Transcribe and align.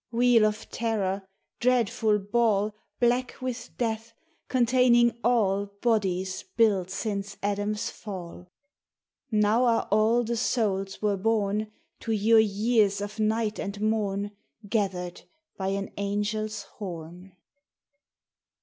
Wheel 0.09 0.47
of 0.47 0.67
terror, 0.71 1.27
dreadful 1.59 2.17
ball 2.17 2.73
Black 2.99 3.35
with 3.39 3.69
death, 3.77 4.13
containing 4.47 5.15
all 5.23 5.67
Bodies 5.79 6.43
built 6.57 6.89
since 6.89 7.37
Adam's 7.43 7.91
fall! 7.91 8.49
Now 9.29 9.65
are 9.65 9.87
all 9.91 10.23
the 10.23 10.37
souls 10.37 11.03
were 11.03 11.17
born 11.17 11.71
To 11.99 12.13
your 12.13 12.39
years 12.39 12.99
of 12.99 13.19
night 13.19 13.59
and 13.59 13.79
morn 13.79 14.31
Gathered 14.67 15.21
by 15.55 15.67
an 15.67 15.91
angel's 15.95 16.63
horn. 16.63 17.33